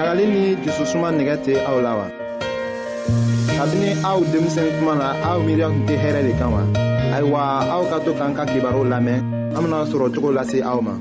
[0.00, 2.06] ɲagali ni jususuma nɛgɛ tɛ aw la wa
[3.58, 6.62] kabini aw denmisɛn kuma na aw miiriya tun tɛ hɛrɛ de kan wa
[7.16, 7.40] ayiwa
[7.74, 9.20] aw ka to k'an ka kibaru lamɛn
[9.52, 10.92] an bena sɔrɔ cogo lase aw ma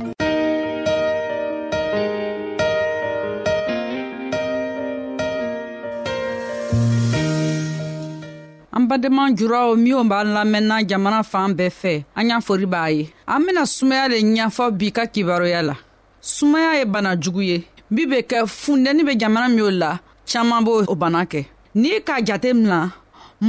[8.76, 13.08] an badenma juraw minw b'an lamɛnna jamana fan bɛɛ fɛ an y'a fori b'a ye
[13.28, 15.76] an bena sumaya le ɲɛfɔ bi ka kibaroya la
[16.20, 17.58] sumaya ye bana jugu ye
[17.96, 19.92] min be kɛ fundɛni be jamana minw la
[20.32, 21.42] caaman b'o bana kɛ
[21.82, 22.80] n'i k'a jate mina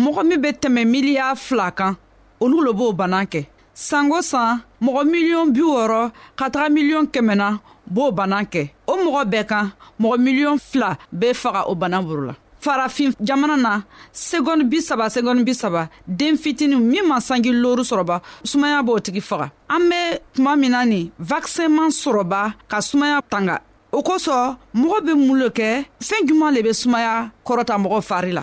[0.02, 1.97] mɔgɔ min be tɛmɛ miliya fila kan
[2.41, 7.58] olu lo b'o bana kɛ sanko san mɔgɔ miliyɔn bi wɔrɔ ka taga miliyɔn kɛmɛna
[7.94, 12.25] b'o bana kɛ o mɔgɔ bɛɛ kan mɔgɔ miliyɔn fila be faga o bana boro
[12.28, 13.82] la farafin jamana na
[14.12, 19.50] segɔni bisaba segɔni bisaba den fitini min ma sanji loru sɔrɔba sumaya b'o tigi faga
[19.69, 23.60] an be tuma min na nin vakisɛn man sɔrɔba ka sumaya tanga
[23.96, 24.48] o kosɔn
[24.80, 25.70] mɔgɔ be mun lo kɛ
[26.06, 28.42] fɛɛn juman le be sumaya kɔrɔta mɔgɔ fari la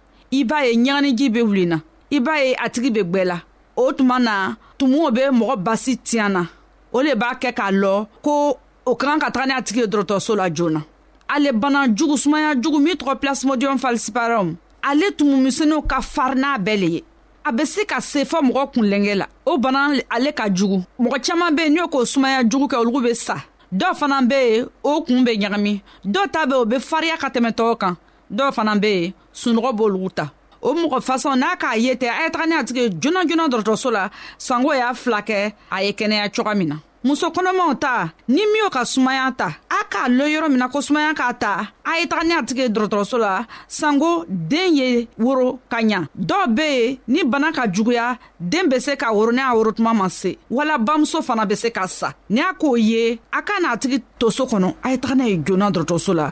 [0.31, 1.77] i b'a ye ɲaganiji bɛ wuli na
[2.09, 3.37] i b'a ye a tigi bɛ gbɛ la
[3.75, 6.43] o tuma na tumuw bɛ mɔgɔ basi tiɲan na
[6.91, 9.81] o le b'a kɛ k'a lɔ ko o ka kan ka taga ni a tigi
[9.81, 10.81] ye dɔgɔtɔrɔso la joona
[11.27, 16.79] ale bana jugu sumaya jugu min tɔgɔ plasmodium falciparum ale tumumisɛnninw ka farin n'a bɛɛ
[16.79, 17.03] le ye
[17.45, 21.27] a bɛ se ka se fɔ mɔgɔ kunlenkɛ la o bana ale ka jugu mɔgɔ
[21.27, 23.35] caman bɛ yen n'o k'o sumaya jugu kɛ olu bɛ sa
[23.73, 27.17] dɔw fana bɛ yen o kun bɛ ɲagami dɔw ta bɛ yen o bɛ farinya
[27.19, 27.95] ka tɛmɛ tɔw kan
[28.31, 30.31] dɔw fana bɛ yen sunɔgɔ b'olugu ta
[30.61, 33.47] o mɔgɔ fasɔn n'a k'a ye tɛ a ye taga ni a tigi joona joona
[33.49, 38.11] dɔrɔtɔrɔso la sango y'a fila kɛ a ye kɛnɛya coga min na muso kɔnɔmaw ta
[38.27, 41.71] ni min ka sumaya ta a k'a lɔ yɔrɔ min na ko sumaya k'a ta
[41.83, 46.53] a ye taga ni a tigi dɔrɔtɔrɔso la sanko den ye woro ka ɲa dɔw
[46.55, 49.93] be yen ni bana ka juguya den be se ka woro ni a woro tuma
[49.95, 53.53] ma se wala bamuso fana be se ka sa ni a k'o ye a ka
[53.59, 56.31] n'a tigi to so kɔnɔ a ye taga n'a ye joona dɔrɔtɔrɔso la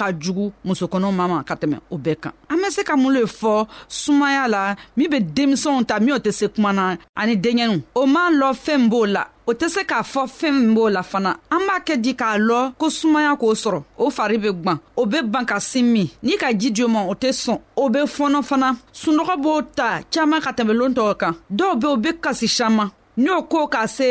[0.00, 3.12] ka jugu musokɔnɔ ma ma ka tɛmɛ o bɛɛ kan an be se ka mun
[3.12, 3.66] le fɔ
[4.00, 4.62] sumaya la
[4.96, 6.84] min be denmisɛnw ta minw tɛ se kuma na
[7.20, 10.74] ani denɲɛniw o man lɔ fɛɛn b'o la o tɛ se k'a fɔ fɛɛn min
[10.76, 14.38] b'o la fana an b'a kɛ di k'a lɔ ko sumaya k'o sɔrɔ o fari
[14.40, 17.14] be gwan o be ban ka sin min n'i ka ji di o ma o
[17.14, 18.72] tɛ sɔn o be fɔnɔ fana
[19.04, 22.88] sunɔgɔ b'o ta caaman ka tɛmɛ loon tɔgɔ kan dɔw be o be kasi saman
[23.20, 24.10] n'o ko ka se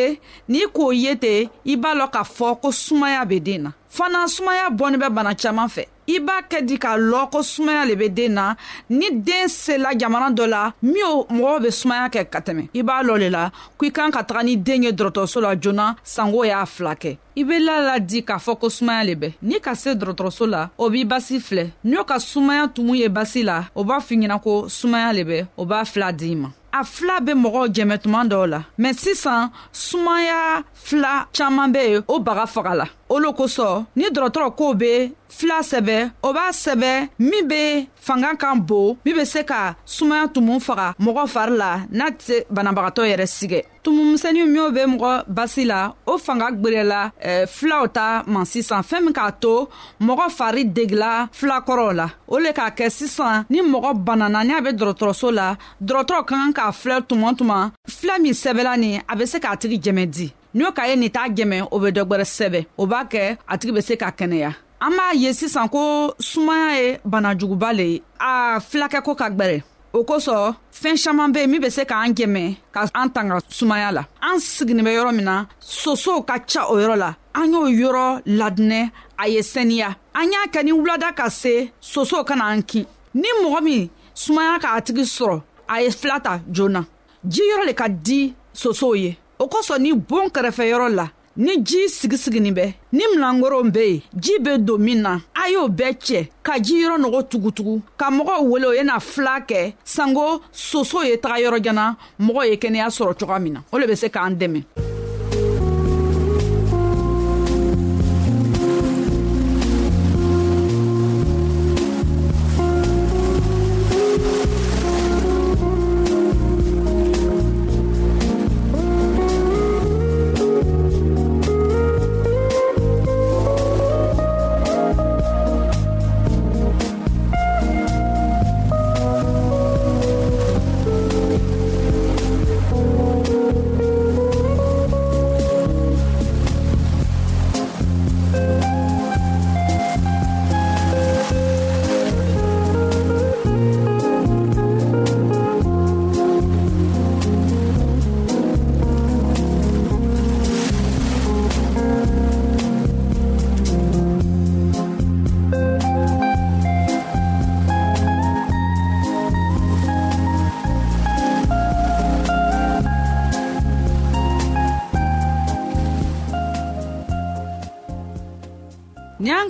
[0.54, 4.28] n'i k'o ye ten i b'a lɔn k'a fɔ ko sumaya be den na fana
[4.28, 7.96] sumaya bɔni bɛ bana caaman fɛ i b'a kɛ di k'a lɔn ko sumaya le
[7.96, 8.54] be den na
[8.90, 12.84] ni den sela jamana dɔ la min o mɔgɔw be sumaya kɛ ka tɛmɛ i
[12.86, 15.88] b'a lɔ le la ko i kan ka taga ni den ye dɔrɔtɔrɔso la joona
[16.04, 19.34] sango y'a fila kɛ i be la la di k'a fɔ ko sumaya le bɛ
[19.42, 23.44] n'i ka se dɔrɔtɔrɔso la o b'i basi filɛ n'o ka sumaya tumu ye basi
[23.44, 26.84] la o b'a f'i ɲɛna ko sumaya le bɛ o b'a fila d'i ma a
[26.84, 32.20] fila be mɔgɔw jɛmɛ tuma dɔw la mɛ sisan sumaya fila caaman be yen o
[32.20, 37.10] baga faga la o lo kosɔn ni dɔrɔtɔrɔ kow be fila sɛbɛ o b'a sɛbɛ
[37.20, 41.80] min be fanga kan bon min be se ka sumaya tumu faga mɔgɔ fari la
[41.92, 47.00] n'a tɛ banabagatɔ yɛrɛ sigɛ tumumisɛnnin minw bɛ mɔgɔ basi la o fanga gwerɛla
[47.30, 49.68] eh, filaw ta ma sisan fɛɛn min k'a to
[50.08, 54.62] mɔgɔ fari degila filakɔrɔw la o le k'a kɛ sisan ni mɔgɔ banana ni a
[54.62, 59.16] be dɔrɔtɔrɔso la dɔrɔtɔrɔ ka kan k'a filɛ tuma tuma filɛ min sɛbɛla ni a
[59.16, 61.88] be se k'a tigi jɛmɛ di ni o ka ye nin t'a jɛmɛ o be
[61.96, 65.68] dɔgwɛrɛ sɛbɛ o b'a kɛ a tigi be se ka kɛnɛya an b'a ye sisan
[65.68, 71.32] ko sumaya ye banajuguba le ye a filakɛ ko ka gwɛrɛ o kosɔn fɛn caman
[71.34, 74.92] bɛ yen min bɛ se k'an dɛmɛ ka an tanga sumaya la an sigilen bɛ
[74.96, 79.42] yɔrɔ min na sosow ka ca o yɔrɔ la an y'o yɔrɔ ladinɛ a ye
[79.42, 83.62] saniya an y'a kɛ ni wulada ka se sosow ka na an kin ni mɔgɔ
[83.64, 86.86] min sumaya k'a tigi sɔrɔ a ye fila ta joona
[87.28, 91.08] ji yɔrɔ le ka di sosow ye o kosɔn ni bon kɛrɛfɛyɔrɔ la
[91.46, 92.66] ni ji sigisiginin bɛ
[92.98, 96.98] ni minankoron be yen ji be don min na a y'o bɛɛ cɛ ka jiyɔrɔ
[97.04, 101.86] nɔgɔ tugutugu ka mɔgɔw wele o ye na fila kɛ sanko soso ye taga yɔrɔjana
[102.20, 104.89] mɔgɔ ye kɛnɛya sɔrɔ cogoya min na o le be se k'an dɛmɛ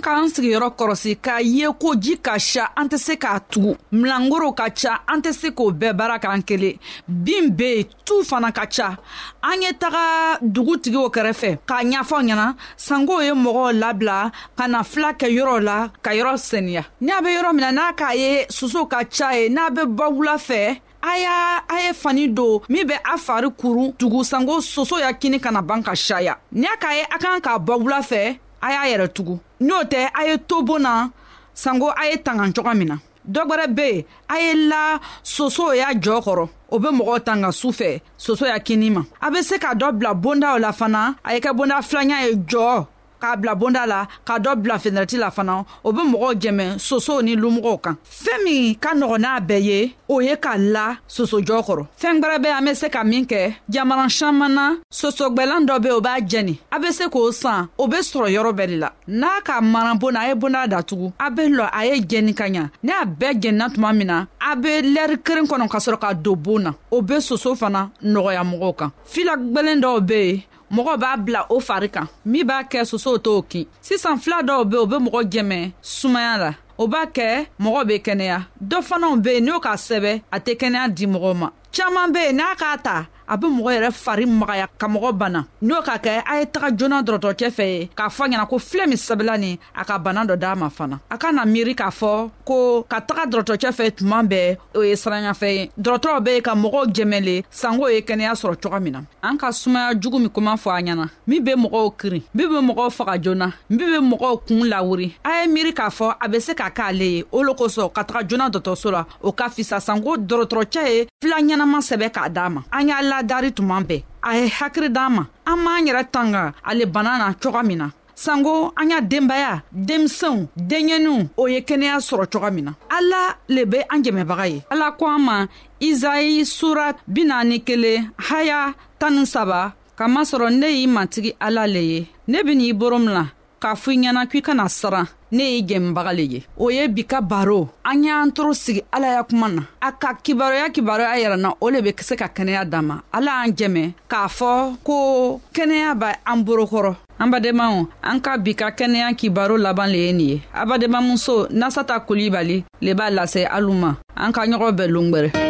[0.02, 4.52] k'an sigiyɔrɔ kɔrɔsi k'a ye ko ji ka sa an tɛ se k'a tugu milangoro
[4.56, 8.48] ka ca an tɛ se k'o bɛɛ baara k'an kelen bin be yen tu fana
[8.54, 8.96] ka ca
[9.42, 15.12] an ye taga dugutigiw kɛrɛfɛ k'a ɲafɔ ɲɛna sankow ye mɔgɔw labila ka na fila
[15.12, 18.86] kɛ yɔrɔ la ka yɔrɔ seniya n'a be yɔrɔ min na n'a k'a ye soso
[18.88, 22.84] ka ca ye n'a be bɔ wula fɛ a y'a a ye fani don min
[22.88, 26.94] bɛ a fari kurun tugu sanko soso ya kini kana ban ka saya n'a k'a
[26.94, 30.36] ye a kan k'a bɔ wula fɛ a y'a yɛrɛ tugu n'o tɛ a ye
[30.46, 31.08] to boon na
[31.54, 32.96] sanko a ye tanga coga min na
[33.28, 37.52] dɔ gwɛrɛ be yen a ye la soso y'a jɔɔ kɔrɔ o be mɔgɔw tanga
[37.52, 41.16] su fɛ soso y'a kini ma a be se ka dɔ bila bondaw la fana
[41.24, 42.86] a ye kɛ bonda filanya ye jɔɔ
[43.20, 47.20] k'a bila bonda la ka dɔ bila fenɛrɛti la fana o be mɔgɔw jɛmɛ sosow
[47.22, 51.60] ni lumɔgɔw kan fɛɛn min ka nɔgɔ n'a bɛɛ ye o ye ka la sosojɔ
[51.66, 55.90] kɔrɔ fɛɛn gwɛrɛ an be se ka min kɛ jamana saman na sosogwɛlan dɔ be
[55.90, 58.90] o b'a jɛni a be se k'o san o be sɔrɔ yɔrɔ bɛɛ de la
[59.08, 62.44] n'a ka mana bonna a ye bonda datugu a be lɔ a ye jɛni ka
[62.48, 65.98] ɲa ni a bɛɛ jɛnina tuma min na a be lɛri keren kɔnɔ ka sɔrɔ
[66.00, 70.14] ka don boon na o be soso fana nɔgɔya mɔgɔw kan fila gwɛlen dɔw be
[70.20, 70.42] yen
[70.74, 74.64] mɔgɔ b'a bila o fari kan min b'a kɛ sosow t'o kin sisan fila dɔw
[74.70, 79.16] be o be mɔgɔ jɛmɛ sumaya la o b'a kɛ mɔgɔ be kɛnɛya dɔ fanaw
[79.22, 82.54] be yen n'o k'a sɛbɛ a tɛ kɛnɛya di mɔgɔw ma caaman be yen n'a
[82.54, 86.40] k'a ta a be mɔgɔ yɛrɛ fari magaya ka mɔgɔ bana n'o ka kɛ a
[86.40, 89.84] ye taga joona dɔrɔtɔcɛ fɛ ye k'a fɔ ɲɛna ko filɛ min sɛbɛla nin a
[89.84, 93.26] ka bana dɔ d'a ma fana a ka na miiri k'a fɔ ko ka taga
[93.30, 97.86] dɔrɔtɔcɛ fɛ tuma bɛɛ o ye siranyafɛ ye dɔrɔtɔrɔ be ka mɔgɔw jɛmɛ le sango
[97.94, 101.08] ye kɛnɛya sɔrɔ coga min na an ka sumaya jugu min kuma fɔ a ɲɛna
[101.28, 105.42] min be mɔgɔw kirin min be mɔgɔw faga joona min be mɔgɔw kuun lawuri a
[105.44, 108.26] ye miiri k'a fɔ a be se ka k'ale ye o lo kosɔn ka taga
[108.26, 112.62] joona dɔtɔso la o ka fisa sango dɔrɔtɔrɔcɛ ye fila ɲɛnama sɛbɛ k'a d'a ma
[112.72, 116.04] an y'a la b'a dari tuma bɛɛ a ye hakiri d'an ma an m'an yɛrɛ
[116.10, 121.60] tanga ale bana na coga min na sanko an y'a denbaya denmisɛnw denɲɛninw o ye
[121.60, 125.46] kɛnɛya sɔrɔ coga min na ala le be an jɛmɛbaga ye ala ko an ma
[125.80, 132.06] izayi sura bi naani kelen haya tani saba kamasɔrɔ ne y'i matigi ala le ye
[132.28, 133.24] ne ben'i boro min la
[133.60, 137.02] k'a fɔ i ɲɛna k'i kana siran ne y'i gɛnbaga le ye o ye bi
[137.04, 141.50] ka baro an y'an toro sigi ala ya kuma na a ka kibaruya kibaruya yɛrɛna
[141.62, 145.94] o le be se ka kɛnɛya dan ma ala y'an jɛmɛ k'a fɔ ko kɛnɛya
[145.94, 150.28] b' an borokɔrɔ an badenmaw an ka bi ka kɛnɛya kibaro laban le ye nin
[150.28, 155.49] ye a badenmamuso nasata kulibali le b'a lase alu ma an ka ɲɔgɔn bɛɛ longwɛrɛ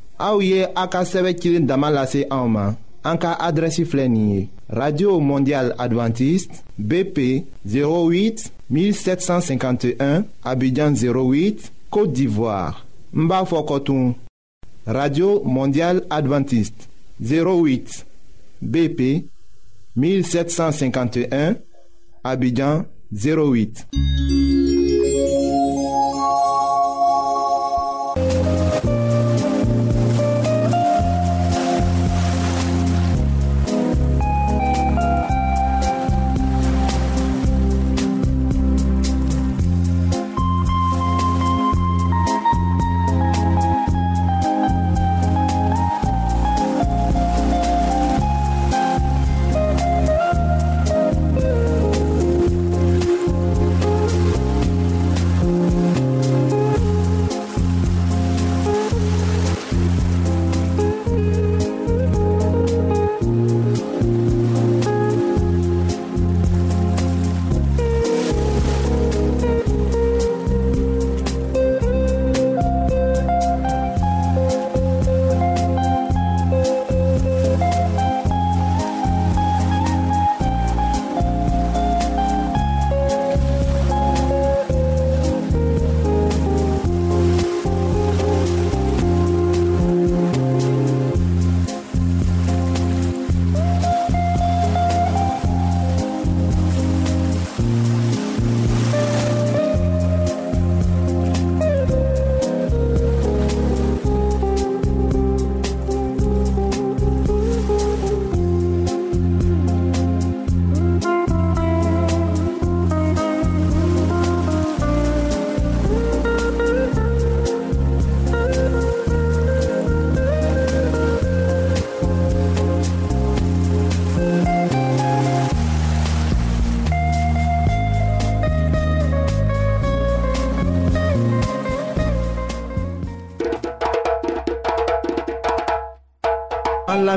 [0.21, 2.25] Aouye ye damalase en damalase
[3.03, 12.85] Anka adressi Radio Mondiale Adventiste BP 08 1751 Abidjan 08 Côte d'Ivoire.
[13.13, 14.13] Mbafokotoum.
[14.85, 16.87] Radio Mondiale Adventiste
[17.19, 18.05] 08
[18.61, 19.25] BP
[19.95, 21.55] 1751
[22.23, 23.87] Abidjan 08.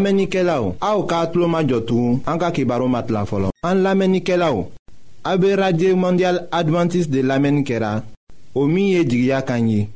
[0.04, 3.08] An lamenike la ou, a ou ka atlo ma jotou, an ka ki baro mat
[3.08, 3.48] la folon.
[3.64, 4.66] An lamenike la ou,
[5.24, 8.02] a be radye mondial adventis de lamenikera,
[8.54, 9.86] o miye djiya kanyi,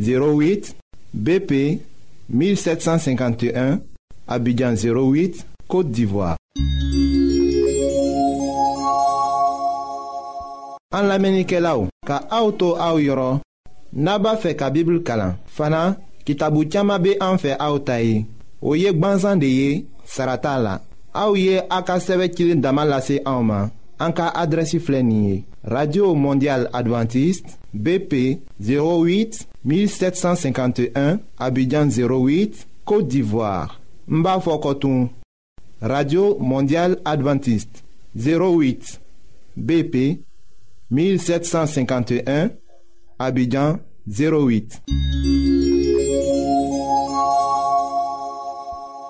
[0.00, 0.72] 08
[1.12, 1.76] BP
[2.32, 3.82] 1751,
[4.28, 6.38] abidjan 08, Kote Divoa.
[10.96, 13.42] An lamenike la ou, ka a ou to a ou yoron,
[13.92, 15.90] naba fe ka bibil kalan, fana
[16.24, 18.24] ki tabou tiyama be an fe a ou tayi.
[18.64, 19.36] o ye Saratala.
[19.36, 19.84] de ye
[21.74, 22.28] sarata
[25.02, 28.12] ye radio mondial adventiste bp
[28.60, 32.52] 08 1751 abidjan 08
[32.86, 33.80] côte d'ivoire
[34.10, 34.24] n
[35.80, 37.84] radio mondial adventiste
[38.16, 38.98] 08
[39.58, 39.96] bp
[40.90, 42.50] 1751
[43.18, 43.76] abidjan
[44.08, 45.73] 08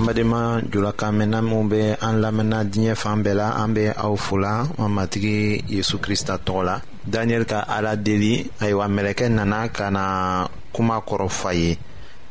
[0.00, 0.42] an badenma
[0.72, 4.88] julakan mɛnna minw be an lamɛnna diɲɛ fan bɛɛ la an be aw fola an
[4.96, 6.80] matigi yezu krista tɔgɔ la
[7.10, 10.04] daniyɛli ka ala deli ayiwa mɛlɛkɛ nana ka na
[10.72, 11.76] kuma kɔrɔfa ye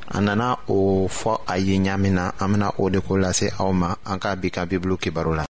[0.10, 3.72] a nana o fɔ a ye ɲaamin na an bena o de ko lase aw
[3.72, 5.46] ma an ka bi ka bibulu kibaru la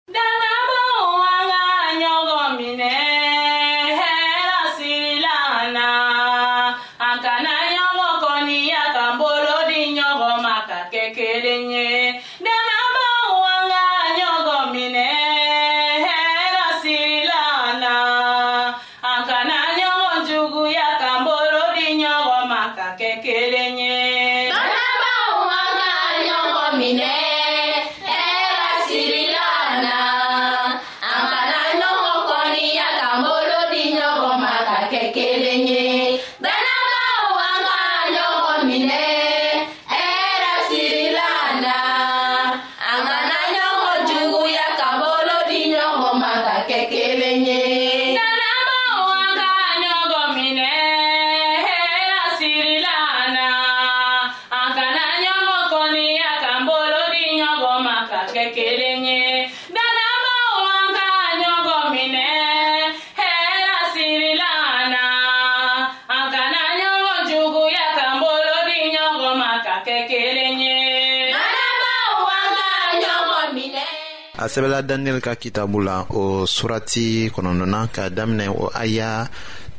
[74.55, 79.27] sɛbɛla daniyɛli ka kitabu la o surati kɔnɔdɔna ka daminɛ o aya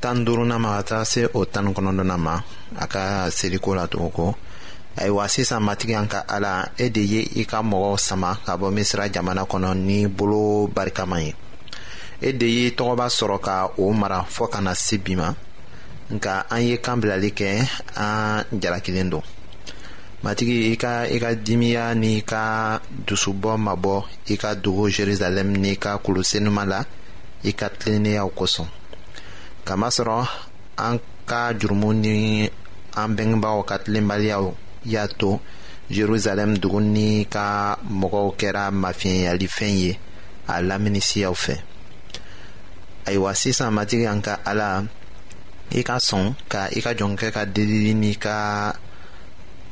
[0.02, 2.36] tan duruna ma ka taga se o tani kɔnɔdɔna ma
[2.76, 4.34] a ka seliko la tugun
[5.00, 8.68] ayiwa sisan matigi an ka ala e de ye i ka mɔgɔw sama ka bɔ
[8.76, 11.32] misira jamana kɔnɔ ni bolo barikama ye
[12.20, 15.32] e de ye tɔgɔba sɔrɔ ka o mara fɔɔ kana na se bi ma
[16.12, 17.64] nka an ye kan bilali kɛ
[17.96, 19.22] an jalakilen don
[20.26, 23.94] matigi i e ka i e ka dimiya n'i ka dusubɔ mabɔ
[24.26, 26.80] i e ka dugu jerusalɛm n'i ka kulusenuman la
[27.48, 28.66] i ka tilennenyaw kosɔn
[29.66, 30.16] kamasɔrɔ
[30.86, 30.96] an
[31.30, 32.14] ka jurumu ni
[33.00, 34.44] an bɛngebaaw ka tilenbaliyaw
[34.92, 35.30] y'a to
[35.94, 39.92] jerusalɛm dugu ni ka mɔgɔw kɛra mafiɲɛyalifɛn ye
[40.52, 41.54] a laminisiyaw fɛ
[43.06, 44.68] ayiwa sisan matigi an ka ala
[45.70, 48.34] i ka sɔn ka i ka jɔnkɛ ka delili n'i ka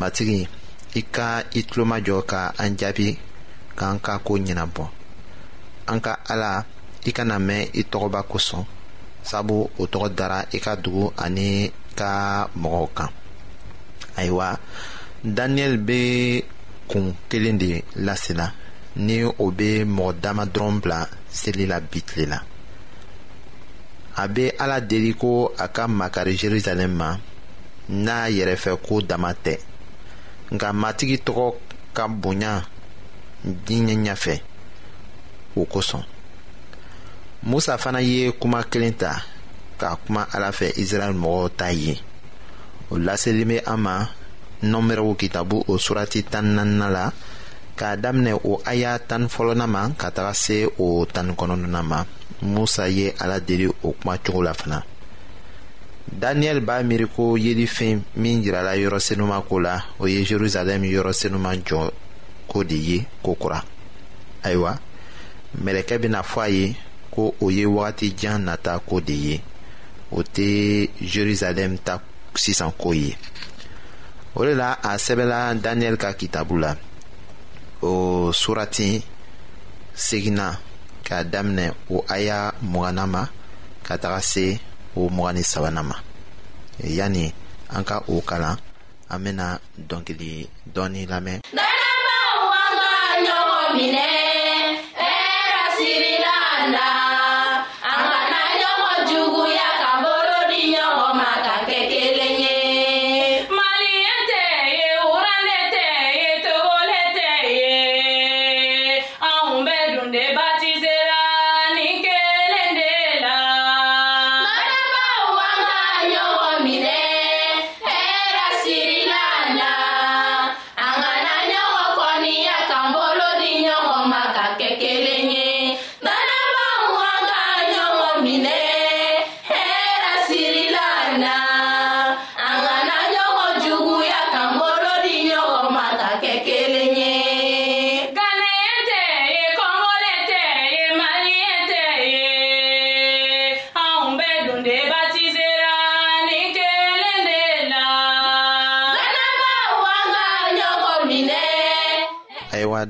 [0.00, 0.40] matigi
[1.00, 1.26] i ka
[1.58, 3.08] i tulomajɔ ka an jaabi
[3.78, 4.84] k'an ka koo ɲɛnabɔ
[5.90, 6.50] an ka ala
[7.08, 8.62] i kana mɛn i tɔgɔba kosɔn
[9.28, 11.48] sabu o tɔgɔ dara i ka dugu ani
[11.98, 12.10] ka
[12.60, 13.10] mɔgɔw kan
[14.18, 14.48] ayiwa
[15.36, 15.98] daniyɛli be
[16.90, 17.70] kun kelen de
[18.06, 18.46] lasela
[19.06, 21.00] ni o be mɔgɔ dama dɔrɔn bila
[21.38, 22.38] seli la bitile la
[24.22, 27.16] a be ala deli ko a ka makari jerusalɛm ma
[27.88, 29.56] n'a yɛrɛfɛ ko dama tɛ
[30.54, 31.46] nka matigi tɔgɔ
[31.96, 32.52] ka bonya
[33.66, 34.34] diɲɛ ɲɛfɛ
[35.58, 36.04] o kosɔn
[37.48, 39.10] musa fana ye kuma kelen ta
[39.80, 41.94] ka kuma ala fɛ israɛl mɔgɔw ta ye
[42.92, 43.94] o laselen bɛ an ma
[44.70, 47.04] nɔnbɛrɛw kitabu o surati tan naaninan la
[47.78, 52.00] k'a daminɛ o aya tan fɔlɔnan ma ka taga se o tan kɔnɔntɔnnan ma
[52.42, 54.82] musa ye ala deli o kuma cogo la fana.
[56.12, 60.84] Daniel ba mire kou ye li fin min jirala yorose nouman kou la oye Jeruzalem
[60.86, 61.58] yorose nouman
[62.46, 63.60] kou deye kou kura.
[64.42, 64.76] Ayo wa,
[65.60, 66.72] mele kebe na fwa ye
[67.10, 69.40] kou oye wate jan nata kou deye
[70.14, 70.46] ote
[71.02, 71.98] Jeruzalem ta
[72.32, 73.16] kousisan kou ye.
[74.38, 76.76] Oye la, an sebe la Daniel kaki tabou la
[77.82, 78.94] o surati
[80.06, 80.54] segina
[81.04, 83.26] ka damne ou aya mwanama
[83.82, 84.46] kata kase
[84.96, 85.96] o mugan ni sabanan ma
[86.80, 87.30] yani
[87.76, 88.56] an ka o kalan
[89.12, 89.48] an bena
[89.88, 90.32] dɔnkili
[90.74, 92.90] dɔɔni lamɛn dalabaw an ka
[93.26, 94.06] ɲɔgɔn minɛ
[95.00, 96.36] hɛrɛ sirila
[96.74, 96.86] la
[97.92, 99.45] an kana ɲɔgɔn jugu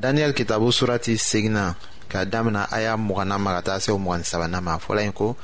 [0.00, 1.74] daniyɛli kitabu surati segina
[2.08, 5.12] ka damina a y'a mugana ma ka taa se o mugani sabanan ma fɔla yen
[5.12, 5.36] ko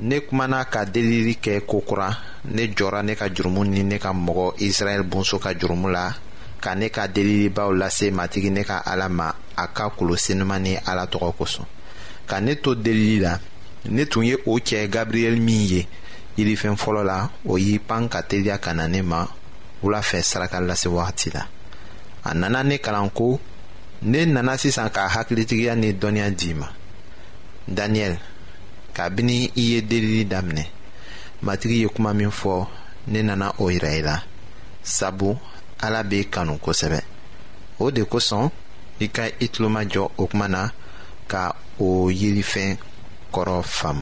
[0.00, 2.08] ne kumana ka delili kɛ kokura
[2.44, 6.14] ne jɔra ne ka jurumu ni ne ka mɔgɔ israɛl bonso ka jurumu la
[6.60, 10.76] ka ne ka delilibaw lase matigi ne ka ala ma a ka kulo senuman ni
[10.76, 11.66] ala tɔgɔ kosɔn
[12.26, 13.38] ka ne to delili la
[13.90, 15.88] ne tun ye o cɛ gabriyɛl min ye
[16.38, 19.26] yirifɛn fɔlɔ la o y'i pan ka teliya ka na ne ma
[19.82, 21.46] wula fɛ saraka lase wagati la
[22.24, 23.38] a nana ne kalan ko
[24.02, 26.68] ne nana sisan ka hakilitigiya ni dɔnniya d'i ma
[27.76, 28.18] daniyɛli
[28.96, 30.64] kabini i ye delili daminɛ
[31.44, 32.66] matigi ye kuma min fɔ
[33.10, 34.16] ne nana o yira i la
[34.96, 35.30] sabu
[35.84, 37.00] ala b'i kanu kosɛbɛ
[37.84, 38.44] o de kosɔn
[39.00, 40.62] i ka i tulomajɔ o kuma na
[41.32, 41.42] ka
[41.78, 42.76] o yirifɛn
[43.32, 43.99] kɔrɔ faamu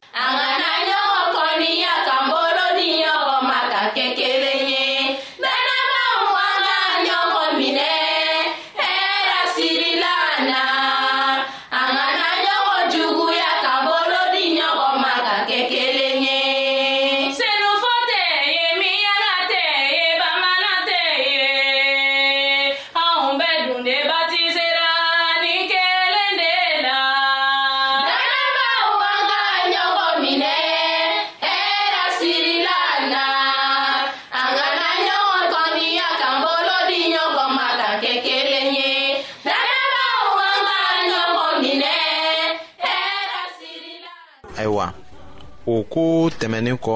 [45.90, 46.04] ko
[46.38, 46.94] tɛmɛnin kɔ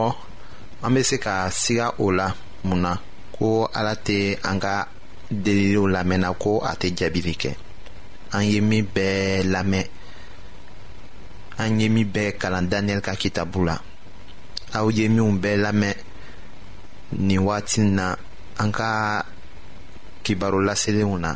[0.85, 2.27] an be se ka siga o la
[2.65, 2.93] mun na
[3.37, 4.17] ko ala tɛ
[4.51, 4.75] an ka
[5.45, 7.51] deliliw lamɛnna ko a tɛ jaabili kɛ
[8.35, 9.85] an ye min bɛɛ lamɛn
[11.63, 13.77] an ye min bɛɛ kalan daniyɛl ka kitabu la
[14.77, 15.95] aw ye minw bɛɛ lamɛn
[17.27, 18.15] nin wagati na
[18.59, 19.25] an ka
[20.67, 21.33] laselenw na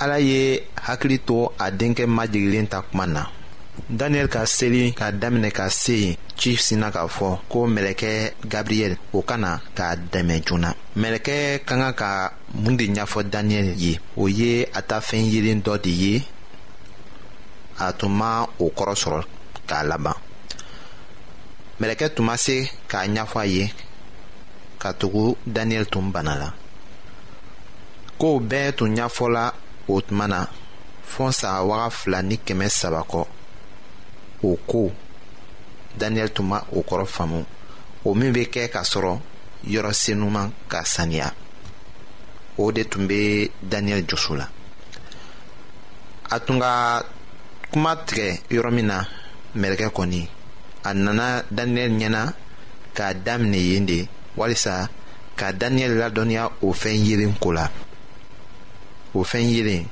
[0.00, 3.24] ala ye hakili to a denkɛ majigilen ta kuma na
[3.90, 9.22] Daniel ka seli ka damene ka seyi Chif sinan ka fo Ko meleke Gabriel Ou
[9.22, 12.10] kana ka damen juna Meleke kanga ka
[12.62, 16.14] mundi njafo Daniel ye Ou ye ata fenye lin do di ye
[17.84, 19.26] A touman ou korosor
[19.68, 20.14] Ka laban
[21.80, 23.68] Meleke touman se Ka njafo ye
[24.78, 26.52] Ka tougu Daniel toum banala
[28.18, 29.50] Ko be tou njafo la
[29.88, 30.46] Ou tmana
[31.04, 33.26] Fonsa waf la nik keme sabako
[34.44, 34.90] o ko
[35.98, 37.40] daniyɛli tun ma o kɔrɔ faamu
[38.06, 39.14] o min be kɛ k'a sɔrɔ
[39.72, 41.28] yɔrɔ senuman ka saniya
[42.62, 44.46] o de tun be daniyɛli jusu la
[46.30, 46.72] a tun ka
[47.72, 48.98] kuma tigɛ yɔrɔ min na
[49.60, 50.22] mɛlɛkɛ kɔni
[50.88, 52.22] a nana daniyɛli ɲɛna
[52.96, 54.88] k'a daminɛ yen de walisa
[55.38, 57.66] ka daniyɛli ladɔnniya o fɛn yeelen ko la
[59.14, 59.86] o fɛn yeelen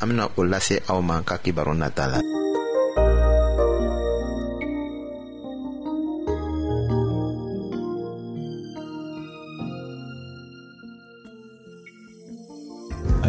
[0.00, 2.18] an bena o lase aw ma ka kibaru nata la.